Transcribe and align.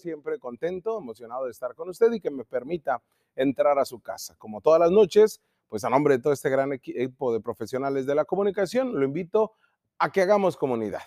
siempre 0.00 0.38
contento, 0.38 0.98
emocionado 0.98 1.44
de 1.44 1.50
estar 1.50 1.74
con 1.74 1.88
usted 1.88 2.12
y 2.12 2.20
que 2.20 2.30
me 2.30 2.44
permita 2.44 3.02
entrar 3.36 3.78
a 3.78 3.84
su 3.84 4.00
casa. 4.00 4.34
Como 4.36 4.60
todas 4.60 4.80
las 4.80 4.90
noches, 4.90 5.40
pues 5.68 5.84
a 5.84 5.90
nombre 5.90 6.16
de 6.16 6.22
todo 6.22 6.32
este 6.32 6.50
gran 6.50 6.72
equipo 6.72 7.32
de 7.32 7.40
profesionales 7.40 8.06
de 8.06 8.14
la 8.14 8.24
comunicación, 8.24 8.98
lo 8.98 9.04
invito 9.04 9.52
a 9.98 10.10
que 10.10 10.22
hagamos 10.22 10.56
comunidad. 10.56 11.02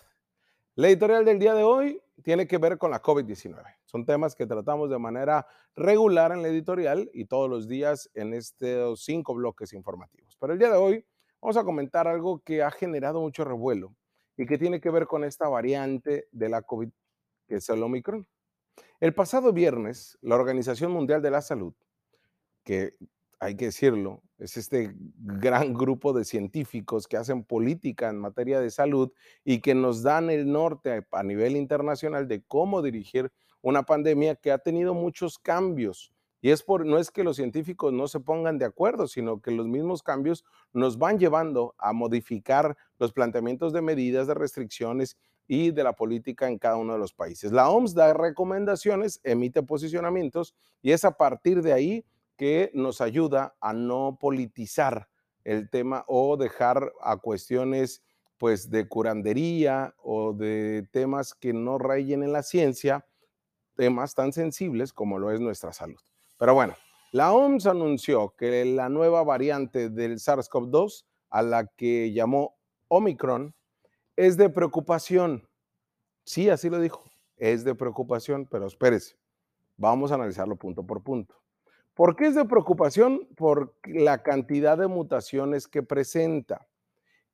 La 0.75 0.87
editorial 0.87 1.25
del 1.25 1.37
día 1.37 1.53
de 1.53 1.63
hoy 1.63 2.01
tiene 2.23 2.47
que 2.47 2.57
ver 2.57 2.77
con 2.77 2.89
la 2.89 3.01
COVID-19. 3.01 3.61
Son 3.85 4.05
temas 4.05 4.33
que 4.33 4.47
tratamos 4.47 4.89
de 4.89 4.97
manera 4.97 5.45
regular 5.75 6.31
en 6.31 6.41
la 6.41 6.47
editorial 6.47 7.11
y 7.13 7.25
todos 7.25 7.49
los 7.49 7.67
días 7.67 8.09
en 8.15 8.33
estos 8.33 9.03
cinco 9.03 9.35
bloques 9.35 9.73
informativos. 9.73 10.35
Pero 10.39 10.53
el 10.53 10.59
día 10.59 10.71
de 10.71 10.77
hoy 10.77 11.05
vamos 11.41 11.57
a 11.57 11.63
comentar 11.63 12.07
algo 12.07 12.39
que 12.39 12.63
ha 12.63 12.71
generado 12.71 13.21
mucho 13.21 13.43
revuelo 13.43 13.95
y 14.35 14.45
que 14.45 14.57
tiene 14.57 14.81
que 14.81 14.89
ver 14.89 15.05
con 15.05 15.23
esta 15.23 15.47
variante 15.47 16.27
de 16.31 16.49
la 16.49 16.63
COVID, 16.63 16.89
que 17.47 17.55
es 17.55 17.69
el 17.69 17.83
Omicron. 17.83 18.25
El 18.99 19.13
pasado 19.13 19.51
viernes, 19.51 20.17
la 20.21 20.35
Organización 20.35 20.91
Mundial 20.91 21.21
de 21.21 21.31
la 21.31 21.41
Salud, 21.41 21.73
que 22.63 22.93
hay 23.39 23.55
que 23.55 23.65
decirlo, 23.65 24.21
es 24.37 24.55
este 24.55 24.95
gran 25.17 25.73
grupo 25.73 26.13
de 26.13 26.23
científicos 26.23 27.07
que 27.07 27.17
hacen 27.17 27.43
política 27.43 28.09
en 28.09 28.17
materia 28.17 28.61
de 28.61 28.69
salud 28.69 29.11
y 29.43 29.59
que 29.59 29.75
nos 29.75 30.03
dan 30.03 30.29
el 30.29 30.49
norte 30.49 31.05
a 31.11 31.23
nivel 31.23 31.57
internacional 31.57 32.27
de 32.27 32.43
cómo 32.43 32.81
dirigir 32.81 33.31
una 33.61 33.83
pandemia 33.83 34.35
que 34.35 34.51
ha 34.51 34.59
tenido 34.59 34.93
muchos 34.93 35.37
cambios. 35.37 36.13
Y 36.39 36.51
es 36.51 36.61
por, 36.61 36.85
no 36.85 36.97
es 36.97 37.09
que 37.09 37.23
los 37.23 37.37
científicos 37.37 37.93
no 37.93 38.07
se 38.07 38.19
pongan 38.19 38.57
de 38.57 38.65
acuerdo, 38.65 39.07
sino 39.07 39.41
que 39.41 39.51
los 39.51 39.67
mismos 39.67 40.03
cambios 40.03 40.43
nos 40.73 40.97
van 40.97 41.19
llevando 41.19 41.73
a 41.77 41.93
modificar 41.93 42.77
los 42.99 43.13
planteamientos 43.13 43.71
de 43.71 43.81
medidas, 43.81 44.27
de 44.27 44.33
restricciones 44.33 45.17
y 45.47 45.71
de 45.71 45.83
la 45.83 45.93
política 45.93 46.47
en 46.47 46.57
cada 46.57 46.77
uno 46.77 46.93
de 46.93 46.99
los 46.99 47.13
países. 47.13 47.51
La 47.51 47.69
OMS 47.69 47.93
da 47.93 48.13
recomendaciones, 48.13 49.19
emite 49.23 49.63
posicionamientos 49.63 50.55
y 50.81 50.91
es 50.91 51.05
a 51.05 51.17
partir 51.17 51.61
de 51.61 51.73
ahí 51.73 52.05
que 52.37 52.71
nos 52.73 53.01
ayuda 53.01 53.55
a 53.59 53.73
no 53.73 54.17
politizar 54.19 55.09
el 55.43 55.69
tema 55.69 56.03
o 56.07 56.37
dejar 56.37 56.91
a 57.01 57.17
cuestiones 57.17 58.01
pues 58.37 58.69
de 58.69 58.87
curandería 58.87 59.93
o 60.01 60.33
de 60.33 60.87
temas 60.91 61.33
que 61.33 61.53
no 61.53 61.77
rayen 61.77 62.23
en 62.23 62.33
la 62.33 62.43
ciencia, 62.43 63.05
temas 63.75 64.15
tan 64.15 64.33
sensibles 64.33 64.91
como 64.91 65.19
lo 65.19 65.31
es 65.31 65.39
nuestra 65.39 65.71
salud. 65.71 65.99
Pero 66.37 66.53
bueno, 66.53 66.75
la 67.11 67.31
OMS 67.31 67.67
anunció 67.67 68.33
que 68.37 68.65
la 68.65 68.89
nueva 68.89 69.23
variante 69.23 69.89
del 69.89 70.15
SARS-CoV-2, 70.17 71.05
a 71.29 71.41
la 71.41 71.67
que 71.67 72.11
llamó 72.11 72.57
Omicron, 72.87 73.55
es 74.15 74.37
de 74.37 74.49
preocupación. 74.49 75.47
Sí, 76.23 76.49
así 76.49 76.69
lo 76.69 76.79
dijo, 76.79 77.03
es 77.37 77.63
de 77.63 77.75
preocupación, 77.75 78.47
pero 78.49 78.67
espérese, 78.67 79.17
vamos 79.77 80.11
a 80.11 80.15
analizarlo 80.15 80.55
punto 80.55 80.85
por 80.85 81.03
punto. 81.03 81.35
¿Por 81.93 82.15
qué 82.15 82.27
es 82.27 82.35
de 82.35 82.45
preocupación? 82.45 83.27
Por 83.35 83.75
la 83.85 84.23
cantidad 84.23 84.77
de 84.77 84.87
mutaciones 84.87 85.67
que 85.67 85.83
presenta. 85.83 86.67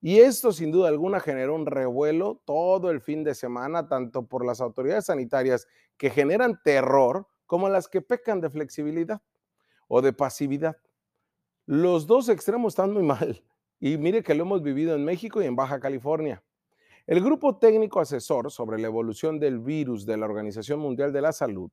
Y 0.02 0.20
esto 0.20 0.52
sin 0.52 0.72
duda 0.72 0.90
alguna 0.90 1.20
generó 1.20 1.56
un 1.56 1.66
revuelo 1.66 2.42
todo 2.46 2.90
el 2.90 3.02
fin 3.02 3.24
de 3.24 3.36
semana, 3.36 3.88
tanto 3.88 4.26
por 4.26 4.46
las 4.46 4.62
autoridades 4.62 5.06
sanitarias 5.06 5.68
que 5.98 6.10
generan 6.10 6.62
terror 6.64 7.28
como 7.46 7.70
las 7.70 7.88
que 7.88 8.02
pecan 8.02 8.42
de 8.42 8.50
flexibilidad 8.50 9.22
o 9.88 10.02
de 10.02 10.14
pasividad. 10.14 10.78
Los 11.66 12.08
dos 12.08 12.30
extremos 12.30 12.74
están 12.74 12.94
muy 12.94 13.04
mal 13.04 13.44
y 13.80 13.98
mire 13.98 14.24
que 14.24 14.36
lo 14.36 14.44
hemos 14.44 14.62
vivido 14.62 14.96
en 14.96 15.06
México 15.06 15.42
y 15.42 15.46
en 15.46 15.56
Baja 15.56 15.80
California. 15.80 16.44
El 17.10 17.24
grupo 17.24 17.58
técnico 17.58 18.00
asesor 18.00 18.52
sobre 18.52 18.78
la 18.78 18.86
evolución 18.86 19.40
del 19.40 19.58
virus 19.58 20.06
de 20.06 20.16
la 20.16 20.28
Organización 20.28 20.80
Mundial 20.80 21.12
de 21.12 21.24
la 21.24 21.34
Salud 21.34 21.72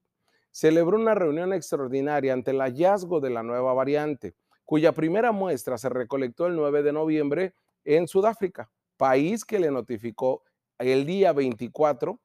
celebró 0.50 0.96
una 0.96 1.14
reunión 1.14 1.52
extraordinaria 1.52 2.32
ante 2.32 2.52
el 2.52 2.62
hallazgo 2.62 3.20
de 3.20 3.28
la 3.28 3.42
nueva 3.42 3.74
variante, 3.74 4.34
cuya 4.64 4.92
primera 4.92 5.32
muestra 5.32 5.76
se 5.76 5.90
recolectó 5.90 6.46
el 6.46 6.56
9 6.56 6.82
de 6.82 6.92
noviembre 6.94 7.54
en 7.84 8.08
Sudáfrica, 8.08 8.70
país 8.96 9.44
que 9.44 9.58
le 9.58 9.70
notificó 9.70 10.42
el 10.78 11.04
día 11.04 11.34
24 11.34 12.18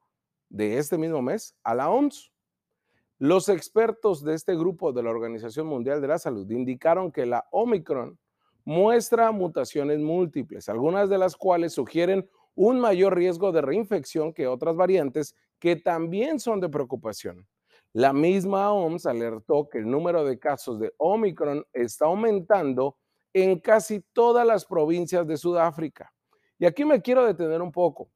de 0.48 0.78
este 0.78 0.96
mismo 0.96 1.20
mes 1.20 1.54
a 1.64 1.74
la 1.74 1.90
OMS. 1.90 2.32
Los 3.18 3.50
expertos 3.50 4.24
de 4.24 4.32
este 4.32 4.56
grupo 4.56 4.90
de 4.90 5.02
la 5.02 5.10
Organización 5.10 5.66
Mundial 5.66 6.00
de 6.00 6.08
la 6.08 6.18
Salud 6.18 6.50
indicaron 6.50 7.12
que 7.12 7.26
la 7.26 7.44
Omicron 7.50 8.18
muestra 8.64 9.30
mutaciones 9.32 9.98
múltiples, 9.98 10.70
algunas 10.70 11.10
de 11.10 11.18
las 11.18 11.36
cuales 11.36 11.74
sugieren 11.74 12.26
un 12.54 12.80
mayor 12.80 13.16
riesgo 13.16 13.52
de 13.52 13.62
reinfección 13.62 14.32
que 14.32 14.46
otras 14.46 14.76
variantes 14.76 15.34
que 15.58 15.76
también 15.76 16.40
son 16.40 16.60
de 16.60 16.68
preocupación. 16.68 17.46
La 17.92 18.12
misma 18.12 18.72
OMS 18.72 19.06
alertó 19.06 19.68
que 19.68 19.78
el 19.78 19.90
número 19.90 20.24
de 20.24 20.38
casos 20.38 20.80
de 20.80 20.92
Omicron 20.98 21.64
está 21.72 22.06
aumentando 22.06 22.96
en 23.32 23.60
casi 23.60 24.00
todas 24.12 24.46
las 24.46 24.64
provincias 24.64 25.26
de 25.26 25.36
Sudáfrica. 25.36 26.12
Y 26.58 26.66
aquí 26.66 26.84
me 26.84 27.02
quiero 27.02 27.24
detener 27.26 27.60
un 27.60 27.72
poco, 27.72 28.10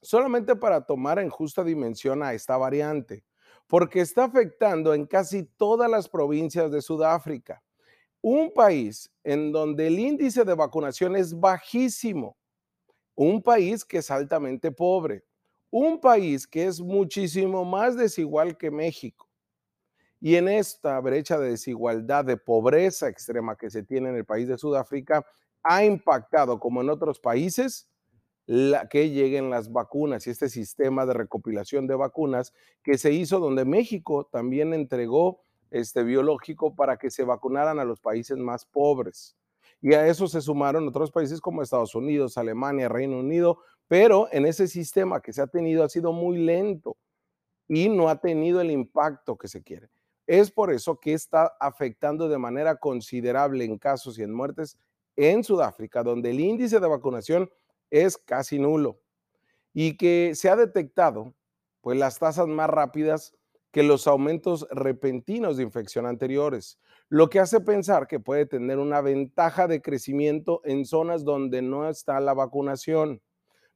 solamente 0.00 0.56
para 0.56 0.84
tomar 0.84 1.18
en 1.18 1.30
justa 1.30 1.64
dimensión 1.64 2.22
a 2.22 2.32
esta 2.32 2.56
variante 2.56 3.24
porque 3.72 4.02
está 4.02 4.24
afectando 4.24 4.92
en 4.92 5.06
casi 5.06 5.44
todas 5.44 5.90
las 5.90 6.06
provincias 6.06 6.70
de 6.70 6.82
Sudáfrica. 6.82 7.62
Un 8.20 8.52
país 8.52 9.10
en 9.24 9.50
donde 9.50 9.86
el 9.86 9.98
índice 9.98 10.44
de 10.44 10.52
vacunación 10.52 11.16
es 11.16 11.40
bajísimo. 11.40 12.36
Un 13.14 13.42
país 13.42 13.84
que 13.84 13.98
es 13.98 14.10
altamente 14.10 14.70
pobre. 14.70 15.24
Un 15.70 16.00
país 16.00 16.46
que 16.46 16.66
es 16.66 16.80
muchísimo 16.80 17.64
más 17.64 17.96
desigual 17.96 18.56
que 18.56 18.70
México. 18.70 19.28
Y 20.20 20.36
en 20.36 20.48
esta 20.48 21.00
brecha 21.00 21.38
de 21.38 21.50
desigualdad, 21.50 22.24
de 22.24 22.36
pobreza 22.36 23.08
extrema 23.08 23.56
que 23.56 23.70
se 23.70 23.82
tiene 23.82 24.10
en 24.10 24.16
el 24.16 24.24
país 24.24 24.46
de 24.46 24.56
Sudáfrica, 24.56 25.26
ha 25.62 25.84
impactado, 25.84 26.60
como 26.60 26.80
en 26.80 26.90
otros 26.90 27.18
países, 27.18 27.88
la, 28.46 28.88
que 28.88 29.10
lleguen 29.10 29.50
las 29.50 29.72
vacunas 29.72 30.26
y 30.26 30.30
este 30.30 30.48
sistema 30.48 31.06
de 31.06 31.14
recopilación 31.14 31.86
de 31.86 31.94
vacunas 31.94 32.52
que 32.82 32.98
se 32.98 33.12
hizo 33.12 33.38
donde 33.38 33.64
México 33.64 34.28
también 34.30 34.74
entregó 34.74 35.42
este 35.70 36.02
biológico 36.02 36.74
para 36.74 36.98
que 36.98 37.10
se 37.10 37.24
vacunaran 37.24 37.78
a 37.78 37.84
los 37.84 38.00
países 38.00 38.36
más 38.36 38.64
pobres. 38.64 39.36
Y 39.82 39.94
a 39.94 40.06
eso 40.06 40.28
se 40.28 40.40
sumaron 40.40 40.86
otros 40.86 41.10
países 41.10 41.40
como 41.40 41.60
Estados 41.60 41.94
Unidos, 41.94 42.38
Alemania, 42.38 42.88
Reino 42.88 43.18
Unido, 43.18 43.58
pero 43.88 44.28
en 44.30 44.46
ese 44.46 44.68
sistema 44.68 45.20
que 45.20 45.32
se 45.32 45.42
ha 45.42 45.48
tenido 45.48 45.82
ha 45.82 45.88
sido 45.88 46.12
muy 46.12 46.38
lento 46.38 46.96
y 47.68 47.88
no 47.88 48.08
ha 48.08 48.20
tenido 48.20 48.60
el 48.60 48.70
impacto 48.70 49.36
que 49.36 49.48
se 49.48 49.62
quiere. 49.62 49.90
Es 50.26 50.52
por 50.52 50.72
eso 50.72 51.00
que 51.00 51.12
está 51.12 51.52
afectando 51.58 52.28
de 52.28 52.38
manera 52.38 52.76
considerable 52.76 53.64
en 53.64 53.76
casos 53.76 54.18
y 54.18 54.22
en 54.22 54.32
muertes 54.32 54.78
en 55.16 55.42
Sudáfrica, 55.42 56.02
donde 56.02 56.30
el 56.30 56.40
índice 56.40 56.78
de 56.78 56.86
vacunación 56.86 57.50
es 57.90 58.16
casi 58.16 58.58
nulo 58.58 59.00
y 59.74 59.96
que 59.96 60.32
se 60.34 60.48
ha 60.48 60.56
detectado 60.56 61.34
pues 61.80 61.98
las 61.98 62.18
tasas 62.18 62.46
más 62.46 62.70
rápidas 62.70 63.34
que 63.72 63.82
los 63.82 64.06
aumentos 64.06 64.66
repentinos 64.70 65.56
de 65.56 65.64
infección 65.64 66.06
anteriores, 66.06 66.78
lo 67.08 67.28
que 67.28 67.40
hace 67.40 67.60
pensar 67.60 68.06
que 68.06 68.20
puede 68.20 68.46
tener 68.46 68.78
una 68.78 69.00
ventaja 69.00 69.66
de 69.66 69.82
crecimiento 69.82 70.60
en 70.64 70.84
zonas 70.84 71.24
donde 71.24 71.62
no 71.62 71.88
está 71.88 72.20
la 72.20 72.34
vacunación. 72.34 73.22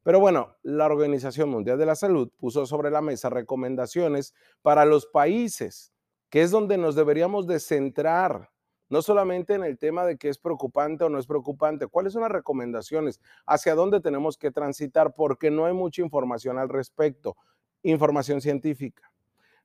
Pero 0.02 0.20
bueno, 0.20 0.54
la 0.62 0.86
Organización 0.86 1.48
Mundial 1.48 1.78
de 1.78 1.86
la 1.86 1.96
Salud 1.96 2.30
puso 2.36 2.66
sobre 2.66 2.90
la 2.90 3.00
mesa 3.00 3.30
recomendaciones 3.30 4.34
para 4.62 4.84
los 4.84 5.06
países, 5.06 5.92
que 6.30 6.42
es 6.42 6.50
donde 6.50 6.78
nos 6.78 6.94
deberíamos 6.94 7.46
de 7.46 7.58
centrar 7.58 8.50
no 8.88 9.02
solamente 9.02 9.54
en 9.54 9.64
el 9.64 9.78
tema 9.78 10.06
de 10.06 10.16
que 10.16 10.28
es 10.28 10.38
preocupante 10.38 11.04
o 11.04 11.08
no 11.08 11.18
es 11.18 11.26
preocupante, 11.26 11.86
cuáles 11.86 12.12
son 12.12 12.22
las 12.22 12.30
recomendaciones, 12.30 13.20
hacia 13.44 13.74
dónde 13.74 14.00
tenemos 14.00 14.38
que 14.38 14.50
transitar, 14.50 15.14
porque 15.14 15.50
no 15.50 15.66
hay 15.66 15.72
mucha 15.72 16.02
información 16.02 16.58
al 16.58 16.68
respecto, 16.68 17.36
información 17.82 18.40
científica. 18.40 19.10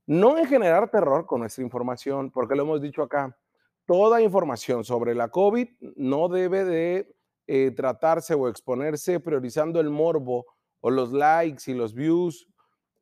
No 0.06 0.38
en 0.38 0.48
generar 0.48 0.90
terror 0.90 1.26
con 1.26 1.42
nuestra 1.42 1.64
información, 1.64 2.32
porque 2.32 2.56
lo 2.56 2.64
hemos 2.64 2.82
dicho 2.82 3.04
acá, 3.04 3.38
toda 3.86 4.22
información 4.22 4.84
sobre 4.84 5.16
la 5.16 5.30
COVID 5.30 5.68
no 5.96 6.28
debe 6.28 6.66
de 6.66 7.16
eh, 7.48 7.72
tratarse 7.72 8.34
o 8.34 8.48
exponerse 8.48 9.20
priorizando 9.20 9.80
el 9.80 9.90
morbo 9.90 10.46
o 10.80 10.90
los 10.90 11.12
likes 11.12 11.70
y 11.70 11.74
los 11.74 11.94
views, 11.94 12.48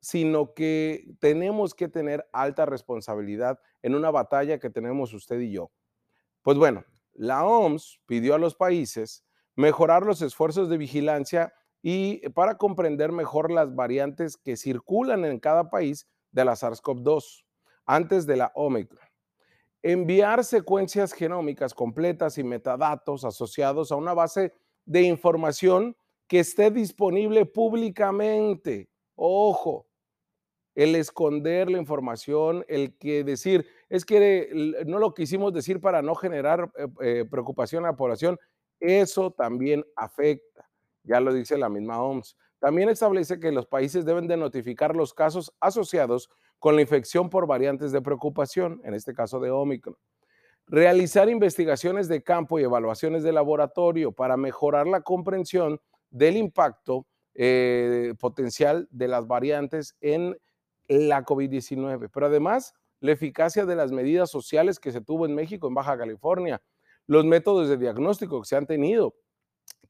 sino 0.00 0.54
que 0.54 1.14
tenemos 1.20 1.74
que 1.74 1.88
tener 1.88 2.26
alta 2.32 2.66
responsabilidad 2.66 3.58
en 3.82 3.94
una 3.94 4.10
batalla 4.10 4.58
que 4.58 4.70
tenemos 4.70 5.12
usted 5.12 5.40
y 5.40 5.52
yo. 5.52 5.70
Pues 6.42 6.56
bueno, 6.56 6.84
la 7.12 7.44
OMS 7.44 8.00
pidió 8.06 8.34
a 8.34 8.38
los 8.38 8.54
países 8.54 9.24
mejorar 9.56 10.04
los 10.04 10.22
esfuerzos 10.22 10.68
de 10.68 10.78
vigilancia 10.78 11.52
y 11.82 12.28
para 12.30 12.56
comprender 12.56 13.12
mejor 13.12 13.50
las 13.50 13.74
variantes 13.74 14.36
que 14.36 14.56
circulan 14.56 15.24
en 15.24 15.38
cada 15.38 15.70
país 15.70 16.08
de 16.32 16.44
la 16.44 16.52
SARS-CoV-2 16.52 17.44
antes 17.86 18.26
de 18.26 18.36
la 18.36 18.52
Omicron. 18.54 19.04
Enviar 19.82 20.44
secuencias 20.44 21.12
genómicas 21.12 21.74
completas 21.74 22.38
y 22.38 22.44
metadatos 22.44 23.24
asociados 23.24 23.90
a 23.90 23.96
una 23.96 24.12
base 24.12 24.52
de 24.84 25.02
información 25.02 25.96
que 26.26 26.40
esté 26.40 26.70
disponible 26.70 27.46
públicamente. 27.46 28.88
Ojo, 29.16 29.86
el 30.74 30.94
esconder 30.94 31.70
la 31.70 31.78
información, 31.78 32.64
el 32.68 32.96
que 32.96 33.24
decir, 33.24 33.66
es 33.88 34.04
que 34.04 34.48
no 34.86 34.98
lo 34.98 35.12
quisimos 35.14 35.52
decir 35.52 35.80
para 35.80 36.02
no 36.02 36.14
generar 36.14 36.70
eh, 36.76 36.86
eh, 37.02 37.24
preocupación 37.28 37.84
a 37.84 37.88
la 37.88 37.96
población, 37.96 38.38
eso 38.78 39.30
también 39.32 39.84
afecta, 39.96 40.70
ya 41.02 41.20
lo 41.20 41.34
dice 41.34 41.58
la 41.58 41.68
misma 41.68 42.02
OMS. 42.02 42.36
También 42.60 42.90
establece 42.90 43.40
que 43.40 43.50
los 43.50 43.66
países 43.66 44.04
deben 44.04 44.28
de 44.28 44.36
notificar 44.36 44.94
los 44.94 45.14
casos 45.14 45.52
asociados 45.60 46.30
con 46.58 46.76
la 46.76 46.82
infección 46.82 47.30
por 47.30 47.46
variantes 47.46 47.90
de 47.90 48.02
preocupación, 48.02 48.80
en 48.84 48.94
este 48.94 49.14
caso 49.14 49.40
de 49.40 49.50
Omicron. 49.50 49.96
Realizar 50.66 51.28
investigaciones 51.30 52.06
de 52.06 52.22
campo 52.22 52.58
y 52.60 52.62
evaluaciones 52.62 53.22
de 53.22 53.32
laboratorio 53.32 54.12
para 54.12 54.36
mejorar 54.36 54.86
la 54.86 55.00
comprensión 55.00 55.80
del 56.10 56.36
impacto 56.36 57.06
eh, 57.34 58.12
potencial 58.20 58.86
de 58.90 59.08
las 59.08 59.26
variantes 59.26 59.96
en 60.02 60.36
la 60.86 61.24
COVID-19, 61.24 62.10
pero 62.12 62.26
además 62.26 62.74
la 63.00 63.12
eficacia 63.12 63.64
de 63.64 63.74
las 63.74 63.90
medidas 63.90 64.30
sociales 64.30 64.78
que 64.78 64.92
se 64.92 65.00
tuvo 65.00 65.24
en 65.24 65.34
México, 65.34 65.66
en 65.66 65.74
Baja 65.74 65.96
California, 65.96 66.60
los 67.06 67.24
métodos 67.24 67.68
de 67.68 67.78
diagnóstico 67.78 68.42
que 68.42 68.46
se 68.46 68.56
han 68.56 68.66
tenido, 68.66 69.14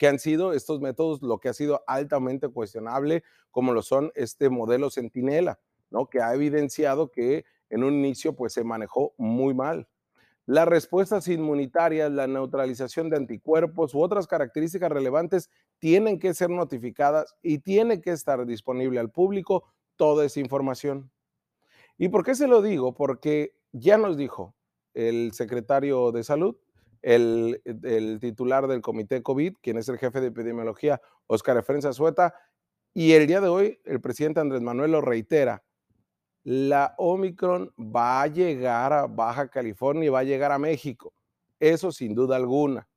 que 0.01 0.09
han 0.09 0.19
sido 0.19 0.55
estos 0.55 0.81
métodos 0.81 1.21
lo 1.21 1.41
que 1.41 1.51
ha 1.51 1.53
sido 1.53 1.85
altamente 1.87 2.49
cuestionable, 2.49 3.23
como 3.51 3.75
lo 3.75 3.83
son 3.83 4.11
este 4.15 4.49
modelo 4.49 4.89
Centinela, 4.89 5.61
¿no? 5.91 6.07
que 6.07 6.23
ha 6.23 6.33
evidenciado 6.33 7.11
que 7.11 7.45
en 7.69 7.85
un 7.85 7.93
inicio 7.93 8.35
pues 8.35 8.55
se 8.55 8.65
manejó 8.65 9.13
muy 9.19 9.53
mal. 9.53 9.89
Las 10.47 10.67
respuestas 10.67 11.29
inmunitarias, 11.29 12.11
la 12.11 12.27
neutralización 12.27 13.11
de 13.11 13.19
anticuerpos 13.19 13.95
u 13.95 14.01
otras 14.01 14.27
características 14.27 14.91
relevantes 14.91 15.51
tienen 15.79 16.19
que 16.19 16.33
ser 16.33 16.49
notificadas 16.49 17.37
y 17.43 17.59
tiene 17.59 18.01
que 18.01 18.13
estar 18.13 18.47
disponible 18.47 19.01
al 19.01 19.11
público 19.11 19.65
toda 19.97 20.25
esa 20.25 20.41
información. 20.41 21.11
¿Y 21.99 22.09
por 22.09 22.25
qué 22.25 22.35
se 22.35 22.47
lo 22.47 22.63
digo? 22.63 22.95
Porque 22.95 23.55
ya 23.73 23.99
nos 23.99 24.17
dijo 24.17 24.55
el 24.95 25.33
secretario 25.35 26.11
de 26.11 26.25
salud, 26.25 26.57
el, 27.03 27.61
titular 28.21 28.67
del 28.67 28.81
comité 28.81 29.23
COVID, 29.23 29.55
quien 29.61 29.79
es 29.79 29.89
el 29.89 29.99
jefe 29.99 30.21
de 30.21 30.29
epidemiología, 30.29 31.01
Oscar 31.27 31.57
Efrenza 31.57 31.93
Sueta, 31.93 32.35
y 32.93 33.13
el 33.13 33.27
día 33.27 33.41
de 33.41 33.49
hoy 33.49 33.81
el 33.85 34.01
presidente 34.01 34.41
Andrés 34.41 34.63
Manuel 34.63 34.93
lo 34.93 35.01
reitera, 35.01 35.65
la 36.43 36.95
Omicron 36.99 37.73
va 37.79 38.23
a 38.23 38.27
llegar 38.27 38.93
a 38.93 39.07
Baja 39.07 39.49
California 39.49 40.07
y 40.07 40.09
va 40.09 40.21
a 40.21 40.25
llegar 40.25 40.53
a 40.53 40.59
México. 40.59 41.13
Eso 41.59 41.93
sin 41.93 42.15
duda 42.15 42.37
alguna. 42.37 42.89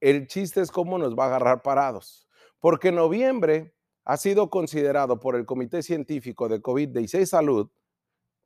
El 0.00 0.28
chiste 0.28 0.60
es 0.60 0.70
cómo 0.70 0.98
nos 0.98 1.14
va 1.16 1.24
a 1.24 1.26
agarrar 1.28 1.62
parados. 1.62 2.28
Porque 2.60 2.92
noviembre 2.92 3.74
ha 4.04 4.16
sido 4.16 4.48
considerado 4.48 5.18
por 5.18 5.34
el 5.34 5.44
Comité 5.44 5.82
Científico 5.82 6.48
de 6.48 6.62
COVID-16 6.62 7.26
Salud 7.26 7.70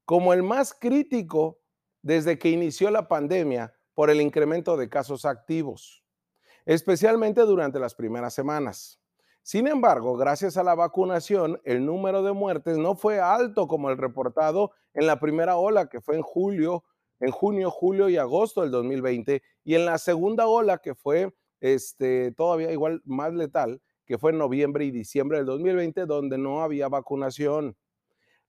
como 0.09 0.33
el 0.33 0.43
más 0.43 0.73
crítico 0.73 1.61
desde 2.01 2.39
que 2.39 2.49
inició 2.49 2.91
la 2.91 3.09
pandemia 3.09 3.75
por 3.99 4.11
el 4.11 4.21
incremento 4.21 4.77
de 4.77 4.89
casos 4.89 5.25
activos, 5.25 6.05
especialmente 6.67 7.41
durante 7.41 7.81
las 7.81 7.97
primeras 7.97 8.33
semanas. 8.33 9.01
Sin 9.43 9.67
embargo, 9.67 10.17
gracias 10.17 10.57
a 10.57 10.63
la 10.63 10.77
vacunación, 10.77 11.61
el 11.65 11.85
número 11.85 12.23
de 12.23 12.31
muertes 12.31 12.79
no 12.79 12.95
fue 12.95 13.19
alto 13.19 13.67
como 13.67 13.91
el 13.91 13.99
reportado 13.99 14.71
en 14.95 15.09
la 15.09 15.19
primera 15.19 15.57
ola, 15.57 15.89
que 15.89 16.01
fue 16.01 16.15
en 16.15 16.23
julio, 16.23 16.85
en 17.19 17.33
junio, 17.33 17.73
julio 17.73 18.09
y 18.09 18.19
agosto 18.19 18.63
del 18.63 18.71
2020, 18.71 19.43
y 19.65 19.75
en 19.75 19.85
la 19.85 19.99
segunda 19.99 20.47
ola, 20.47 20.79
que 20.79 20.95
fue 20.95 21.35
este, 21.59 22.31
todavía 22.37 22.71
igual 22.71 23.03
más 23.05 23.35
letal, 23.35 23.83
que 24.07 24.17
fue 24.17 24.31
en 24.31 24.39
noviembre 24.39 24.85
y 24.85 24.93
diciembre 24.93 25.39
del 25.39 25.47
2020, 25.47 26.07
donde 26.07 26.39
no 26.39 26.63
había 26.63 26.87
vacunación. 26.87 27.77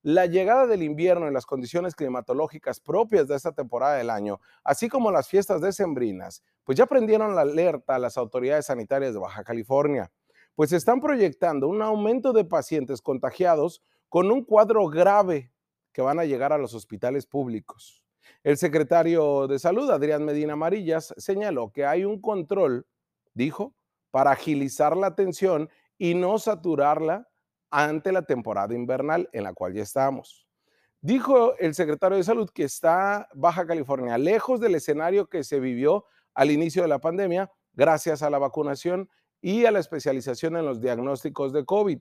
La 0.02 0.26
llegada 0.26 0.66
del 0.66 0.84
invierno 0.84 1.28
y 1.28 1.34
las 1.34 1.46
condiciones 1.46 1.96
climatológicas 1.96 2.80
propias 2.80 3.28
de 3.28 3.36
esta 3.36 3.52
temporada 3.52 3.96
del 3.96 4.10
año, 4.10 4.40
así 4.64 4.88
como 4.88 5.12
las 5.12 5.28
fiestas 5.28 5.62
decembrinas, 5.62 6.44
pues 6.64 6.78
ya 6.78 6.86
prendieron 6.86 7.36
la 7.36 7.42
alerta 7.42 7.96
a 7.96 8.00
las 8.00 8.18
autoridades 8.18 8.68
sanitarias 8.68 9.14
de 9.14 9.20
Baja 9.20 9.44
California 9.44 10.12
pues 10.60 10.74
están 10.74 11.00
proyectando 11.00 11.70
un 11.70 11.82
aumento 11.82 12.34
de 12.34 12.44
pacientes 12.44 13.02
contagiados 13.02 13.82
con 14.10 14.30
un 14.30 14.44
cuadro 14.44 14.90
grave 14.90 15.54
que 15.94 16.02
van 16.02 16.20
a 16.20 16.26
llegar 16.26 16.52
a 16.52 16.58
los 16.58 16.74
hospitales 16.74 17.26
públicos. 17.26 18.04
El 18.44 18.58
secretario 18.58 19.48
de 19.48 19.58
Salud, 19.58 19.90
Adrián 19.90 20.26
Medina 20.26 20.52
Amarillas, 20.52 21.14
señaló 21.16 21.72
que 21.72 21.86
hay 21.86 22.04
un 22.04 22.20
control, 22.20 22.86
dijo, 23.34 23.74
para 24.12 24.32
agilizar 24.32 24.98
la 24.98 25.08
atención 25.08 25.70
y 25.98 26.14
no 26.14 26.38
saturarla 26.40 27.29
ante 27.72 28.12
la 28.12 28.24
temporada 28.24 28.74
invernal 28.74 29.30
en 29.32 29.44
la 29.44 29.54
cual 29.54 29.74
ya 29.74 29.84
estamos. 29.84 30.48
Dijo 31.02 31.56
el 31.58 31.74
secretario 31.76 32.18
de 32.18 32.24
Salud 32.24 32.50
que 32.50 32.64
está 32.64 33.30
Baja 33.34 33.66
California 33.66 34.18
lejos 34.18 34.60
del 34.60 34.76
escenario 34.76 35.28
que 35.28 35.44
se 35.44 35.60
vivió 35.60 36.06
al 36.34 36.52
inicio 36.52 36.82
de 36.82 36.90
la 36.90 37.00
pandemia 37.00 37.52
gracias 37.74 38.22
a 38.22 38.30
la 38.30 38.38
vacunación 38.38 39.10
y 39.42 39.66
a 39.66 39.72
la 39.72 39.80
especialización 39.80 40.58
en 40.58 40.66
los 40.66 40.82
diagnósticos 40.82 41.54
de 41.54 41.66
COVID. 41.66 42.00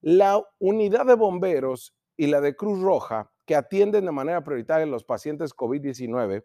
La 0.00 0.40
unidad 0.58 1.06
de 1.06 1.14
bomberos 1.14 1.94
y 2.16 2.26
la 2.26 2.40
de 2.40 2.54
Cruz 2.54 2.80
Roja, 2.80 3.30
que 3.44 3.56
atienden 3.56 4.04
de 4.04 4.12
manera 4.12 4.44
prioritaria 4.44 4.84
a 4.84 4.88
los 4.88 5.04
pacientes 5.04 5.56
COVID-19, 5.56 6.44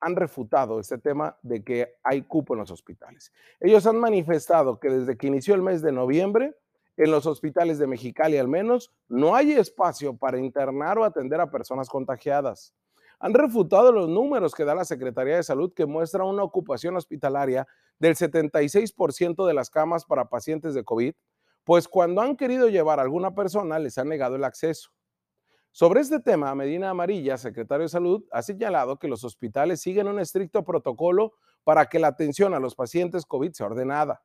han 0.00 0.16
refutado 0.16 0.80
este 0.80 0.98
tema 0.98 1.38
de 1.42 1.62
que 1.62 1.94
hay 2.02 2.22
cupo 2.22 2.54
en 2.54 2.60
los 2.60 2.70
hospitales. 2.70 3.32
Ellos 3.60 3.86
han 3.86 3.98
manifestado 3.98 4.78
que 4.78 4.90
desde 4.90 5.16
que 5.16 5.28
inició 5.28 5.54
el 5.54 5.62
mes 5.62 5.80
de 5.80 5.92
noviembre, 5.92 6.56
en 6.96 7.10
los 7.10 7.26
hospitales 7.26 7.78
de 7.78 7.86
Mexicali 7.86 8.36
al 8.36 8.48
menos, 8.48 8.92
no 9.08 9.34
hay 9.34 9.52
espacio 9.52 10.16
para 10.16 10.38
internar 10.38 10.98
o 10.98 11.04
atender 11.04 11.40
a 11.40 11.50
personas 11.50 11.88
contagiadas 11.88 12.74
han 13.22 13.34
refutado 13.34 13.92
los 13.92 14.08
números 14.08 14.52
que 14.52 14.64
da 14.64 14.74
la 14.74 14.84
Secretaría 14.84 15.36
de 15.36 15.44
Salud 15.44 15.72
que 15.72 15.86
muestra 15.86 16.24
una 16.24 16.42
ocupación 16.42 16.96
hospitalaria 16.96 17.68
del 18.00 18.16
76% 18.16 19.46
de 19.46 19.54
las 19.54 19.70
camas 19.70 20.04
para 20.04 20.28
pacientes 20.28 20.74
de 20.74 20.82
COVID, 20.82 21.14
pues 21.62 21.86
cuando 21.86 22.20
han 22.20 22.36
querido 22.36 22.68
llevar 22.68 22.98
a 22.98 23.02
alguna 23.02 23.32
persona 23.32 23.78
les 23.78 23.96
han 23.96 24.08
negado 24.08 24.34
el 24.34 24.42
acceso. 24.42 24.90
Sobre 25.70 26.00
este 26.00 26.18
tema, 26.18 26.52
Medina 26.56 26.90
Amarilla, 26.90 27.38
secretario 27.38 27.84
de 27.84 27.90
Salud, 27.90 28.24
ha 28.32 28.42
señalado 28.42 28.98
que 28.98 29.06
los 29.06 29.22
hospitales 29.22 29.80
siguen 29.80 30.08
un 30.08 30.18
estricto 30.18 30.64
protocolo 30.64 31.34
para 31.62 31.86
que 31.86 32.00
la 32.00 32.08
atención 32.08 32.54
a 32.54 32.58
los 32.58 32.74
pacientes 32.74 33.24
COVID 33.24 33.52
sea 33.52 33.66
ordenada, 33.66 34.20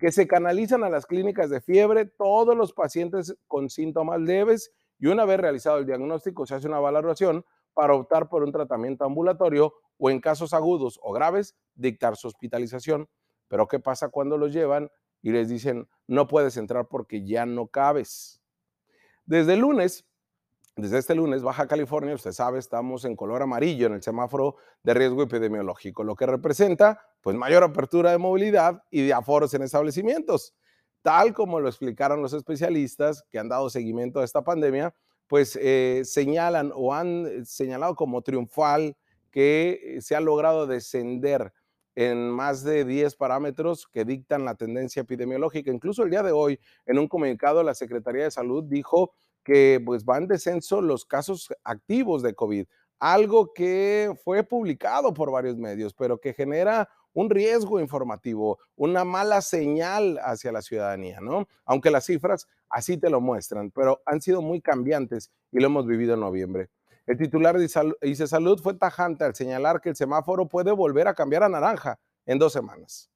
que 0.00 0.10
se 0.10 0.26
canalizan 0.26 0.82
a 0.82 0.88
las 0.88 1.04
clínicas 1.04 1.50
de 1.50 1.60
fiebre 1.60 2.06
todos 2.06 2.56
los 2.56 2.72
pacientes 2.72 3.36
con 3.46 3.68
síntomas 3.68 4.18
leves 4.18 4.72
y 4.98 5.08
una 5.08 5.26
vez 5.26 5.38
realizado 5.38 5.76
el 5.76 5.84
diagnóstico 5.84 6.46
se 6.46 6.54
hace 6.54 6.66
una 6.66 6.80
valoración 6.80 7.44
para 7.74 7.94
optar 7.94 8.30
por 8.30 8.42
un 8.42 8.50
tratamiento 8.50 9.04
ambulatorio 9.04 9.74
o 9.98 10.08
en 10.08 10.20
casos 10.20 10.54
agudos 10.54 10.98
o 11.02 11.12
graves, 11.12 11.54
dictar 11.74 12.16
su 12.16 12.28
hospitalización. 12.28 13.10
Pero 13.46 13.68
¿qué 13.68 13.78
pasa 13.78 14.08
cuando 14.08 14.38
los 14.38 14.54
llevan 14.54 14.90
y 15.20 15.32
les 15.32 15.50
dicen, 15.50 15.86
no 16.06 16.26
puedes 16.26 16.56
entrar 16.56 16.88
porque 16.88 17.22
ya 17.22 17.44
no 17.44 17.66
cabes? 17.66 18.40
Desde 19.26 19.54
lunes, 19.56 20.06
desde 20.76 20.96
este 20.96 21.14
lunes, 21.14 21.42
Baja 21.42 21.66
California, 21.66 22.14
usted 22.14 22.32
sabe, 22.32 22.58
estamos 22.58 23.04
en 23.04 23.16
color 23.16 23.42
amarillo 23.42 23.86
en 23.86 23.92
el 23.92 24.02
semáforo 24.02 24.56
de 24.82 24.94
riesgo 24.94 25.22
epidemiológico, 25.22 26.04
lo 26.04 26.16
que 26.16 26.24
representa 26.24 27.02
pues 27.20 27.36
mayor 27.36 27.62
apertura 27.62 28.10
de 28.12 28.18
movilidad 28.18 28.82
y 28.90 29.06
de 29.06 29.12
aforos 29.12 29.52
en 29.54 29.62
establecimientos. 29.62 30.54
Tal 31.02 31.32
como 31.32 31.60
lo 31.60 31.68
explicaron 31.68 32.22
los 32.22 32.32
especialistas 32.32 33.24
que 33.30 33.38
han 33.38 33.48
dado 33.48 33.70
seguimiento 33.70 34.20
a 34.20 34.24
esta 34.24 34.42
pandemia, 34.42 34.94
pues 35.26 35.56
eh, 35.60 36.02
señalan 36.04 36.72
o 36.74 36.92
han 36.92 37.26
eh, 37.26 37.44
señalado 37.44 37.94
como 37.94 38.22
triunfal 38.22 38.96
que 39.30 39.98
se 40.00 40.16
ha 40.16 40.20
logrado 40.20 40.66
descender 40.66 41.52
en 41.94 42.30
más 42.30 42.64
de 42.64 42.84
10 42.84 43.14
parámetros 43.16 43.86
que 43.86 44.04
dictan 44.04 44.44
la 44.44 44.54
tendencia 44.54 45.02
epidemiológica. 45.02 45.70
Incluso 45.70 46.02
el 46.02 46.10
día 46.10 46.22
de 46.22 46.32
hoy, 46.32 46.58
en 46.86 46.98
un 46.98 47.08
comunicado, 47.08 47.62
la 47.62 47.74
Secretaría 47.74 48.24
de 48.24 48.30
Salud 48.30 48.64
dijo 48.64 49.12
que 49.44 49.82
pues 49.84 50.04
van 50.04 50.22
en 50.22 50.28
descenso 50.28 50.80
los 50.82 51.04
casos 51.04 51.48
activos 51.64 52.22
de 52.22 52.34
COVID, 52.34 52.66
algo 52.98 53.52
que 53.52 54.12
fue 54.24 54.42
publicado 54.42 55.14
por 55.14 55.30
varios 55.30 55.56
medios, 55.56 55.94
pero 55.94 56.20
que 56.20 56.34
genera 56.34 56.88
un 57.12 57.30
riesgo 57.30 57.80
informativo, 57.80 58.58
una 58.76 59.04
mala 59.04 59.40
señal 59.40 60.18
hacia 60.22 60.52
la 60.52 60.62
ciudadanía, 60.62 61.20
¿no? 61.20 61.48
Aunque 61.64 61.90
las 61.90 62.06
cifras 62.06 62.46
así 62.68 62.96
te 62.96 63.10
lo 63.10 63.20
muestran, 63.20 63.70
pero 63.70 64.00
han 64.06 64.20
sido 64.20 64.42
muy 64.42 64.60
cambiantes 64.60 65.30
y 65.50 65.60
lo 65.60 65.66
hemos 65.66 65.86
vivido 65.86 66.14
en 66.14 66.20
noviembre. 66.20 66.70
El 67.06 67.16
titular 67.16 67.58
de 67.58 67.68
ICE 68.02 68.26
Salud 68.26 68.60
fue 68.62 68.74
tajante 68.74 69.24
al 69.24 69.34
señalar 69.34 69.80
que 69.80 69.88
el 69.88 69.96
semáforo 69.96 70.48
puede 70.48 70.70
volver 70.70 71.08
a 71.08 71.14
cambiar 71.14 71.42
a 71.42 71.48
naranja 71.48 71.98
en 72.26 72.38
dos 72.38 72.52
semanas. 72.52 73.10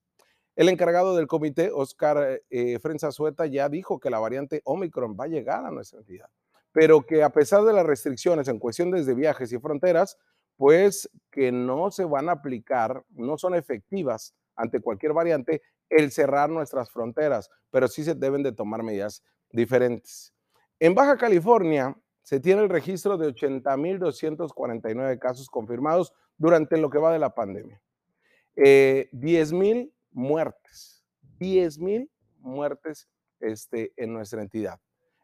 El 0.57 0.69
encargado 0.69 1.17
del 1.17 1.27
comité, 1.27 1.71
Oscar 1.73 2.41
eh, 2.51 2.79
Sueta, 3.11 3.47
ya 3.47 3.69
dijo 3.69 3.99
que 3.99 4.11
la 4.11 4.21
variante 4.21 4.63
Omicron 4.65 5.17
va 5.19 5.25
a 5.25 5.29
llegar 5.29 5.65
a 5.65 5.71
nuestra 5.71 5.99
entidad, 5.99 6.29
pero 6.73 7.03
que 7.03 7.23
a 7.23 7.31
pesar 7.31 7.63
de 7.65 7.73
las 7.73 7.85
restricciones 7.85 8.49
en 8.49 8.59
cuestiones 8.59 9.05
de 9.07 9.15
viajes 9.15 9.53
y 9.53 9.59
fronteras, 9.59 10.17
pues 10.57 11.11
que 11.31 11.53
no 11.53 11.91
se 11.91 12.05
van 12.05 12.29
a 12.29 12.33
aplicar, 12.33 13.05
no 13.11 13.37
son 13.39 13.55
efectivas 13.55 14.35
ante 14.57 14.81
cualquier 14.81 15.13
variante 15.13 15.63
el 15.89 16.11
cerrar 16.11 16.51
nuestras 16.51 16.91
fronteras, 16.91 17.51
pero 17.71 17.89
sí 17.89 18.05
se 18.05 18.15
deben 18.15 18.43
de 18.43 18.53
tomar 18.53 18.83
medidas 18.83 19.23
diferentes. 19.51 20.33
En 20.79 20.95
Baja 20.95 21.17
California, 21.17 21.97
se 22.23 22.41
tiene 22.41 22.63
el 22.63 22.71
registro 22.71 23.19
de 23.19 23.29
80.249 23.29 25.19
casos 25.19 25.49
confirmados 25.49 26.15
durante 26.39 26.79
lo 26.79 26.89
que 26.91 26.99
va 26.99 27.13
de 27.13 27.19
la 27.19 27.35
pandemia. 27.35 27.81
Eh, 28.57 29.11
10.000 29.13 29.93
muertes, 30.11 31.05
10.000 31.39 32.09
muertes 32.39 33.09
este, 33.41 33.93
en 33.97 34.15
nuestra 34.15 34.41
entidad. 34.41 34.81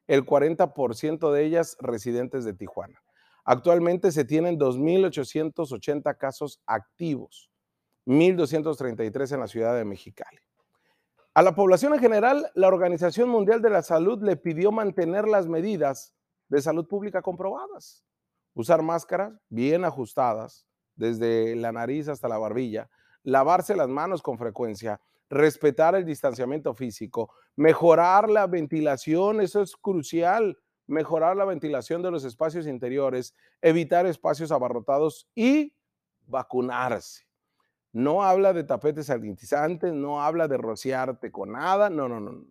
El 0.06 0.26
40% 0.26 1.32
de 1.32 1.44
ellas 1.44 1.76
residentes 1.80 2.44
de 2.44 2.52
Tijuana. 2.52 3.00
Actualmente 3.50 4.12
se 4.12 4.24
tienen 4.24 4.60
2.880 4.60 6.16
casos 6.16 6.62
activos, 6.66 7.50
1.233 8.06 9.34
en 9.34 9.40
la 9.40 9.48
ciudad 9.48 9.74
de 9.74 9.84
Mexicali. 9.84 10.38
A 11.34 11.42
la 11.42 11.52
población 11.56 11.92
en 11.92 11.98
general, 11.98 12.48
la 12.54 12.68
Organización 12.68 13.28
Mundial 13.28 13.60
de 13.60 13.70
la 13.70 13.82
Salud 13.82 14.22
le 14.22 14.36
pidió 14.36 14.70
mantener 14.70 15.26
las 15.26 15.48
medidas 15.48 16.14
de 16.48 16.62
salud 16.62 16.86
pública 16.86 17.22
comprobadas. 17.22 18.04
Usar 18.54 18.82
máscaras 18.82 19.32
bien 19.48 19.84
ajustadas, 19.84 20.64
desde 20.94 21.56
la 21.56 21.72
nariz 21.72 22.06
hasta 22.06 22.28
la 22.28 22.38
barbilla, 22.38 22.88
lavarse 23.24 23.74
las 23.74 23.88
manos 23.88 24.22
con 24.22 24.38
frecuencia, 24.38 25.00
respetar 25.28 25.96
el 25.96 26.04
distanciamiento 26.04 26.72
físico, 26.72 27.34
mejorar 27.56 28.30
la 28.30 28.46
ventilación, 28.46 29.40
eso 29.40 29.60
es 29.60 29.74
crucial, 29.74 30.56
mejorar 30.90 31.36
la 31.36 31.44
ventilación 31.44 32.02
de 32.02 32.10
los 32.10 32.24
espacios 32.24 32.66
interiores, 32.66 33.34
evitar 33.62 34.06
espacios 34.06 34.50
abarrotados 34.50 35.28
y 35.34 35.72
vacunarse. 36.26 37.26
No 37.92 38.22
habla 38.22 38.52
de 38.52 38.64
tapetes 38.64 39.06
sanitizantes, 39.06 39.92
no 39.92 40.22
habla 40.22 40.48
de 40.48 40.56
rociarte 40.56 41.30
con 41.30 41.52
nada, 41.52 41.90
no, 41.90 42.08
no, 42.08 42.20
no. 42.20 42.44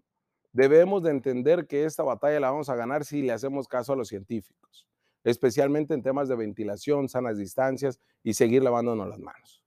Debemos 0.53 1.03
de 1.03 1.12
entender 1.12 1.67
que 1.67 1.84
esta 1.84 2.03
batalla 2.03 2.39
la 2.39 2.51
vamos 2.51 2.69
a 2.69 2.75
ganar 2.75 3.05
si 3.05 3.22
le 3.22 3.34
hacemos 3.34 3.67
caso 3.67 3.93
a 3.93 3.96
los 3.96 4.08
científicos, 4.08 4.88
especialmente 5.24 5.93
en 5.93 6.01
temas 6.01 6.29
de 6.29 6.36
ventilación, 6.36 7.10
sanas 7.10 7.38
distancias 7.38 8.00
y 8.24 8.34
seguir 8.34 8.63
lavándonos 8.63 9.08
las 9.08 9.19
manos. 9.19 9.63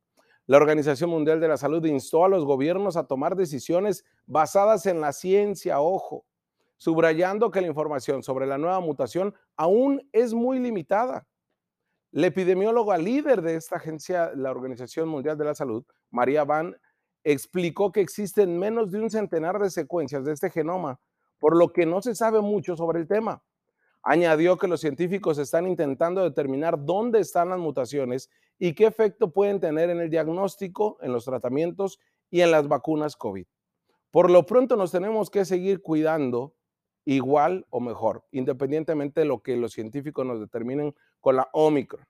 La 0.47 0.57
Organización 0.57 1.11
Mundial 1.11 1.41
de 1.41 1.49
la 1.49 1.57
Salud 1.57 1.85
instó 1.85 2.25
a 2.25 2.29
los 2.29 2.45
gobiernos 2.45 2.97
a 2.97 3.07
tomar 3.07 3.37
decisiones 3.37 4.05
basadas 4.26 4.87
en 4.87 5.00
la 5.00 5.12
ciencia, 5.12 5.81
ojo, 5.81 6.25
subrayando 6.83 7.53
que 7.53 7.61
la 7.61 7.69
información 7.69 8.25
sobre 8.25 8.45
la 8.45 8.59
nueva 8.59 8.81
mutación 8.81 9.33
aún 9.57 10.05
es 10.11 10.35
muy 10.35 10.59
limitada. 10.59 11.29
La 12.11 12.27
epidemióloga 12.27 12.99
líder 12.99 13.41
de 13.41 13.55
esta 13.55 13.77
agencia, 13.77 14.33
la 14.35 14.51
Organización 14.51 15.09
Mundial 15.09 15.39
de 15.39 15.45
la 15.45 15.55
Salud, 15.55 15.85
María 16.11 16.43
Van, 16.43 16.77
explicó 17.23 17.93
que 17.93 18.01
existen 18.01 18.59
menos 18.59 18.91
de 18.91 18.99
un 18.99 19.11
centenar 19.11 19.61
de 19.61 19.71
secuencias 19.71 20.25
de 20.25 20.33
este 20.33 20.51
genoma, 20.51 20.99
por 21.39 21.57
lo 21.57 21.73
que 21.73 21.87
no 21.87 22.03
se 22.03 22.17
sabe 22.17 22.41
mucho 22.41 22.77
sobre 22.77 22.99
el 22.99 23.07
tema. 23.07 23.45
Añadió 24.03 24.59
que 24.59 24.67
los 24.67 24.81
científicos 24.81 25.39
están 25.39 25.69
intentando 25.69 26.25
determinar 26.25 26.85
dónde 26.85 27.21
están 27.21 27.51
las 27.51 27.61
mutaciones 27.61 28.29
y 28.59 28.75
qué 28.75 28.87
efecto 28.87 29.33
pueden 29.33 29.61
tener 29.61 29.89
en 29.89 30.01
el 30.01 30.11
diagnóstico, 30.11 30.99
en 31.01 31.12
los 31.12 31.27
tratamientos 31.27 32.01
y 32.29 32.41
en 32.41 32.51
las 32.51 32.67
vacunas 32.67 33.15
COVID. 33.15 33.47
Por 34.11 34.33
lo 34.33 34.47
pronto 34.47 34.75
nos 34.75 34.91
tenemos 34.91 35.31
que 35.31 35.45
seguir 35.45 35.81
cuidando 35.81 36.57
igual 37.04 37.66
o 37.71 37.80
mejor, 37.80 38.25
independientemente 38.30 39.21
de 39.21 39.26
lo 39.26 39.42
que 39.42 39.56
los 39.56 39.73
científicos 39.73 40.25
nos 40.25 40.40
determinen 40.40 40.94
con 41.21 41.37
la 41.37 41.49
Omicron. 41.52 42.06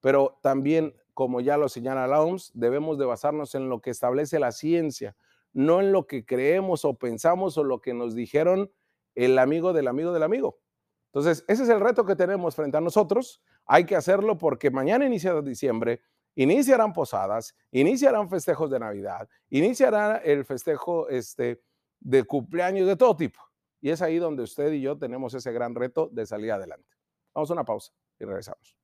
Pero 0.00 0.38
también, 0.42 0.94
como 1.14 1.40
ya 1.40 1.56
lo 1.56 1.68
señala 1.68 2.06
la 2.06 2.20
OMS, 2.20 2.50
debemos 2.54 2.98
de 2.98 3.06
basarnos 3.06 3.54
en 3.54 3.68
lo 3.68 3.80
que 3.80 3.90
establece 3.90 4.38
la 4.38 4.52
ciencia, 4.52 5.16
no 5.52 5.80
en 5.80 5.92
lo 5.92 6.06
que 6.06 6.26
creemos 6.26 6.84
o 6.84 6.94
pensamos 6.94 7.56
o 7.56 7.64
lo 7.64 7.80
que 7.80 7.94
nos 7.94 8.14
dijeron 8.14 8.70
el 9.14 9.38
amigo 9.38 9.72
del 9.72 9.88
amigo 9.88 10.12
del 10.12 10.24
amigo. 10.24 10.58
Entonces, 11.06 11.44
ese 11.46 11.62
es 11.62 11.68
el 11.68 11.80
reto 11.80 12.04
que 12.04 12.16
tenemos 12.16 12.56
frente 12.56 12.76
a 12.76 12.80
nosotros. 12.80 13.40
Hay 13.66 13.86
que 13.86 13.96
hacerlo 13.96 14.36
porque 14.36 14.70
mañana 14.70 15.06
inicia 15.06 15.40
diciembre, 15.40 16.00
iniciarán 16.34 16.92
posadas, 16.92 17.54
iniciarán 17.70 18.28
festejos 18.28 18.70
de 18.70 18.80
Navidad, 18.80 19.28
iniciará 19.48 20.16
el 20.16 20.44
festejo 20.44 21.08
este, 21.08 21.62
de 22.00 22.24
cumpleaños 22.24 22.88
de 22.88 22.96
todo 22.96 23.16
tipo. 23.16 23.40
Y 23.84 23.90
es 23.90 24.00
ahí 24.00 24.16
donde 24.18 24.42
usted 24.42 24.72
y 24.72 24.80
yo 24.80 24.96
tenemos 24.96 25.34
ese 25.34 25.52
gran 25.52 25.74
reto 25.74 26.08
de 26.10 26.24
salir 26.24 26.52
adelante. 26.52 26.88
Vamos 27.34 27.50
a 27.50 27.52
una 27.52 27.64
pausa 27.66 27.92
y 28.18 28.24
regresamos. 28.24 28.78